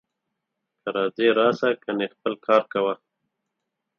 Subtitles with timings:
[0.81, 2.93] که راځې راسه، کنې خپل کار کوه